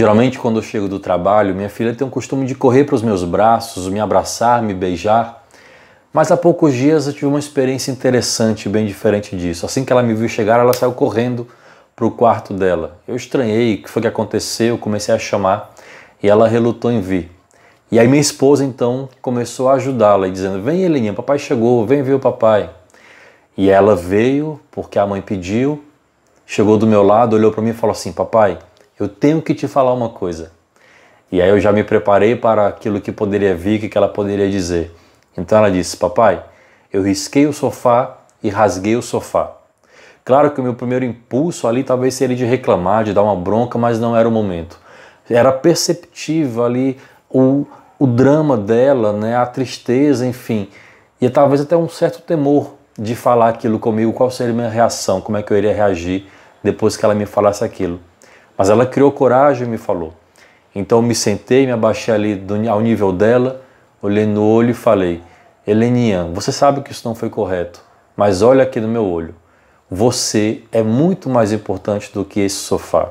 [0.00, 3.02] Geralmente, quando eu chego do trabalho, minha filha tem o costume de correr para os
[3.02, 5.44] meus braços, me abraçar, me beijar.
[6.10, 9.66] Mas há poucos dias eu tive uma experiência interessante, bem diferente disso.
[9.66, 11.46] Assim que ela me viu chegar, ela saiu correndo
[11.94, 12.96] para o quarto dela.
[13.06, 15.70] Eu estranhei o que foi que aconteceu, comecei a chamar
[16.22, 17.30] e ela relutou em vir.
[17.92, 22.14] E aí minha esposa então começou a ajudá-la, dizendo: Vem, Heleninha, papai chegou, vem ver
[22.14, 22.70] o papai.
[23.54, 25.84] E ela veio porque a mãe pediu,
[26.46, 28.56] chegou do meu lado, olhou para mim e falou assim: Papai,
[29.00, 30.52] eu tenho que te falar uma coisa.
[31.32, 34.94] E aí eu já me preparei para aquilo que poderia vir, que ela poderia dizer.
[35.36, 36.44] Então ela disse: Papai,
[36.92, 39.52] eu risquei o sofá e rasguei o sofá.
[40.22, 43.78] Claro que o meu primeiro impulso ali talvez seria de reclamar, de dar uma bronca,
[43.78, 44.78] mas não era o momento.
[45.30, 46.98] Era perceptível ali
[47.30, 47.66] o,
[47.98, 50.68] o drama dela, né, a tristeza, enfim.
[51.20, 55.20] E talvez até um certo temor de falar aquilo comigo, qual seria a minha reação,
[55.22, 56.26] como é que eu iria reagir
[56.62, 58.00] depois que ela me falasse aquilo.
[58.60, 60.12] Mas ela criou coragem e me falou.
[60.74, 63.62] Então me sentei, me abaixei ali do, ao nível dela,
[64.02, 65.22] olhei no olho e falei:
[65.66, 67.80] Heleninha, você sabe que isso não foi correto,
[68.14, 69.34] mas olha aqui no meu olho.
[69.90, 73.08] Você é muito mais importante do que esse sofá.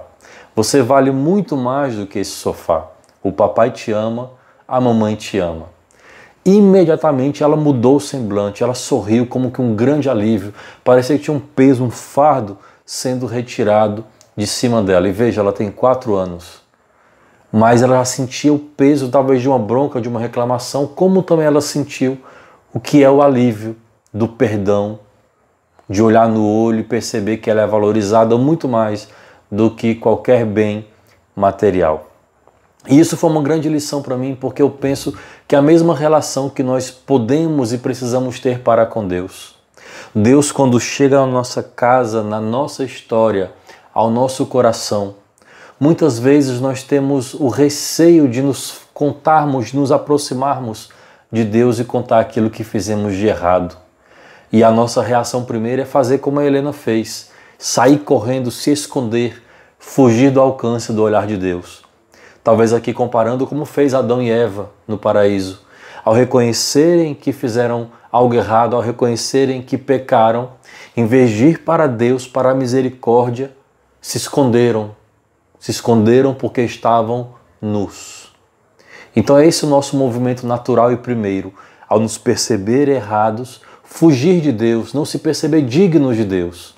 [0.55, 2.85] Você vale muito mais do que esse sofá.
[3.23, 4.29] O papai te ama,
[4.67, 5.65] a mamãe te ama.
[6.45, 10.53] Imediatamente ela mudou o semblante, ela sorriu como que um grande alívio.
[10.83, 14.05] Parecia que tinha um peso, um fardo sendo retirado
[14.39, 15.09] de cima dela.
[15.09, 16.61] E veja, ela tem quatro anos.
[17.51, 21.45] Mas ela já sentia o peso, talvez, de uma bronca, de uma reclamação, como também
[21.45, 22.17] ela sentiu
[22.73, 23.75] o que é o alívio
[24.13, 24.99] do perdão,
[25.89, 29.09] de olhar no olho e perceber que ela é valorizada muito mais
[29.51, 30.87] do que qualquer bem
[31.35, 32.09] material.
[32.87, 35.17] E isso foi uma grande lição para mim, porque eu penso
[35.47, 39.55] que a mesma relação que nós podemos e precisamos ter para com Deus.
[40.15, 43.51] Deus, quando chega à nossa casa, na nossa história,
[43.93, 45.15] ao nosso coração,
[45.79, 50.89] muitas vezes nós temos o receio de nos contarmos, de nos aproximarmos
[51.31, 53.77] de Deus e contar aquilo que fizemos de errado.
[54.51, 59.41] E a nossa reação primeira é fazer como a Helena fez: sair correndo, se esconder,
[59.77, 61.83] fugir do alcance do olhar de Deus.
[62.43, 65.61] Talvez aqui comparando como fez Adão e Eva no paraíso.
[66.03, 70.51] Ao reconhecerem que fizeram algo errado, ao reconhecerem que pecaram,
[70.97, 73.51] em vez de ir para Deus, para a misericórdia,
[74.09, 74.95] se esconderam.
[75.59, 78.33] Se esconderam porque estavam nus.
[79.15, 81.53] Então é esse o nosso movimento natural e primeiro.
[81.87, 86.73] Ao nos perceber errados, fugir de Deus, não se perceber dignos de Deus.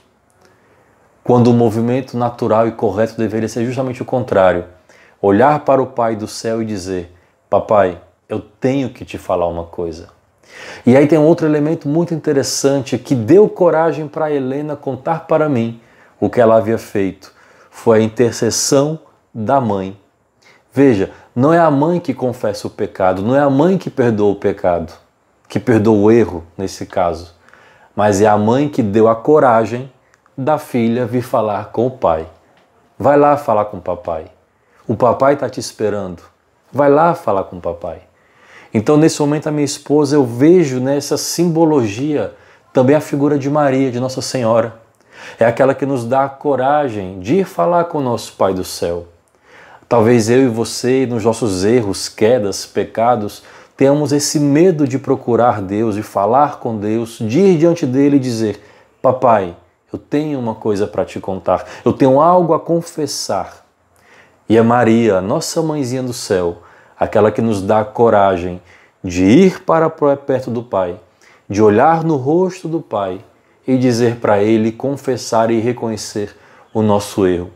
[1.23, 4.65] Quando o movimento natural e correto deveria ser justamente o contrário.
[5.21, 7.15] Olhar para o Pai do céu e dizer:
[7.49, 10.09] Papai, eu tenho que te falar uma coisa.
[10.85, 15.47] E aí tem um outro elemento muito interessante que deu coragem para Helena contar para
[15.47, 15.79] mim
[16.21, 17.33] o que ela havia feito.
[17.69, 18.97] Foi a intercessão
[19.33, 19.99] da mãe.
[20.71, 24.31] Veja, não é a mãe que confessa o pecado, não é a mãe que perdoa
[24.31, 24.93] o pecado
[25.51, 27.33] que perdoa o erro nesse caso,
[27.93, 29.91] mas é a mãe que deu a coragem
[30.37, 32.25] da filha vir falar com o pai.
[32.97, 34.27] Vai lá falar com o papai.
[34.87, 36.23] O papai está te esperando.
[36.71, 38.03] Vai lá falar com o papai.
[38.73, 42.33] Então, nesse momento, a minha esposa, eu vejo nessa simbologia
[42.71, 44.79] também a figura de Maria, de Nossa Senhora.
[45.39, 48.63] É aquela que nos dá a coragem de ir falar com o nosso Pai do
[48.63, 49.07] céu.
[49.87, 53.43] Talvez eu e você, nos nossos erros, quedas, pecados,
[53.75, 58.19] tenhamos esse medo de procurar Deus, de falar com Deus, de ir diante dele e
[58.19, 58.63] dizer:
[59.01, 59.55] Papai,
[59.91, 63.65] eu tenho uma coisa para te contar, eu tenho algo a confessar.
[64.47, 66.59] E é Maria, nossa mãezinha do céu,
[66.97, 68.61] aquela que nos dá coragem
[69.03, 70.95] de ir para perto do Pai,
[71.49, 73.19] de olhar no rosto do Pai
[73.67, 76.35] e dizer para Ele, confessar e reconhecer
[76.73, 77.51] o nosso erro.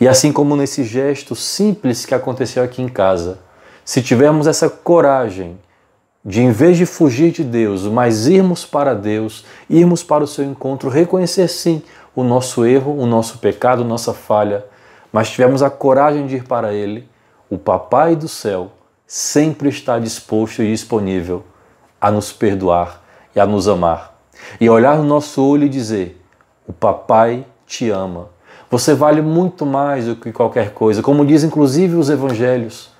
[0.00, 3.38] E assim como nesse gesto simples que aconteceu aqui em casa,
[3.84, 5.58] se tivermos essa coragem
[6.24, 10.44] de, em vez de fugir de Deus, mas irmos para Deus, irmos para o seu
[10.44, 11.82] encontro, reconhecer sim
[12.14, 14.64] o nosso erro, o nosso pecado, nossa falha,
[15.12, 17.08] mas tivermos a coragem de ir para Ele,
[17.50, 18.72] o Papai do céu
[19.06, 21.44] sempre está disposto e disponível
[22.00, 23.02] a nos perdoar
[23.34, 24.11] e a nos amar.
[24.60, 26.20] E olhar no nosso olho e dizer:
[26.66, 28.28] O Papai te ama.
[28.70, 32.90] Você vale muito mais do que qualquer coisa, como diz inclusive os evangelhos.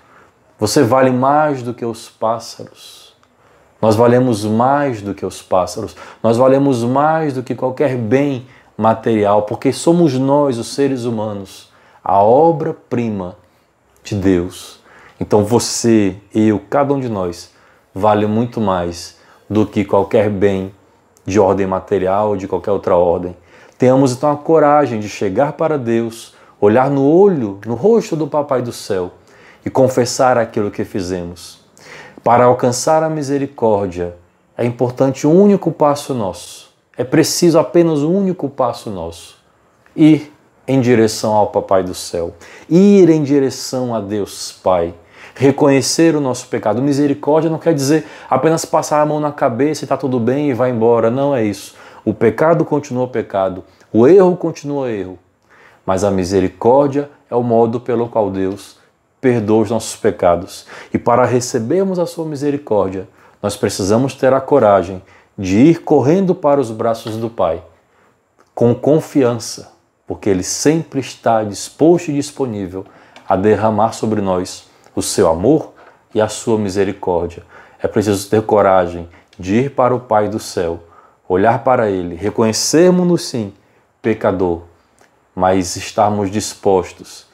[0.59, 3.15] Você vale mais do que os pássaros.
[3.81, 5.97] Nós valemos mais do que os pássaros.
[6.23, 8.47] Nós valemos mais do que qualquer bem
[8.77, 11.71] material, porque somos nós, os seres humanos,
[12.05, 13.37] a obra-prima
[14.05, 14.81] de Deus.
[15.19, 17.53] Então você, eu, cada um de nós,
[17.94, 19.19] vale muito mais
[19.49, 20.73] do que qualquer bem
[21.24, 23.36] de ordem material ou de qualquer outra ordem.
[23.78, 28.62] Tenhamos então a coragem de chegar para Deus, olhar no olho, no rosto do Papai
[28.62, 29.10] do céu
[29.64, 31.60] e confessar aquilo que fizemos.
[32.22, 34.14] Para alcançar a misericórdia,
[34.56, 36.72] é importante um único passo nosso.
[36.96, 39.36] É preciso apenas um único passo nosso.
[39.96, 40.32] Ir
[40.66, 42.34] em direção ao Papai do céu,
[42.69, 44.94] ir em direção a Deus Pai,
[45.43, 46.81] reconhecer o nosso pecado.
[46.81, 50.55] Misericórdia não quer dizer apenas passar a mão na cabeça e está tudo bem e
[50.55, 51.11] vai embora.
[51.11, 51.75] Não é isso.
[52.05, 55.19] O pecado continua pecado, o erro continua erro.
[55.85, 58.79] Mas a misericórdia é o modo pelo qual Deus
[59.21, 60.67] perdoa os nossos pecados.
[60.93, 63.09] E para recebermos a sua misericórdia,
[63.43, 65.03] nós precisamos ter a coragem
[65.37, 67.62] de ir correndo para os braços do Pai,
[68.55, 69.73] com confiança,
[70.06, 72.85] porque Ele sempre está disposto e disponível
[73.29, 75.73] a derramar sobre nós o seu amor
[76.15, 77.43] e a sua misericórdia.
[77.83, 79.09] É preciso ter coragem
[79.39, 80.81] de ir para o Pai do céu,
[81.29, 83.53] olhar para Ele, reconhecermos-nos sim
[84.00, 84.62] pecador,
[85.35, 87.27] mas estarmos dispostos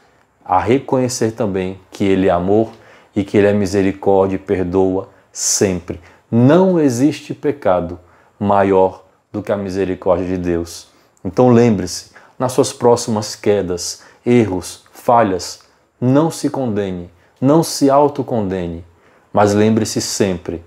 [0.44, 2.72] a reconhecer também que Ele é amor
[3.14, 6.00] e que Ele é misericórdia e perdoa sempre.
[6.30, 7.98] Não existe pecado
[8.38, 10.88] maior do que a misericórdia de Deus.
[11.24, 15.60] Então lembre-se, nas suas próximas quedas, erros, falhas,
[16.00, 18.84] não se condene, não se autocondene,
[19.32, 20.64] mas lembre-se sempre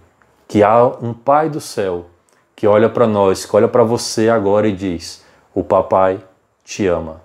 [0.48, 2.06] que há um Pai do céu
[2.56, 6.20] que olha para nós, que olha para você agora e diz: O papai
[6.64, 7.20] te ama.